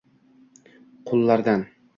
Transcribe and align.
qullardan 1.13 1.67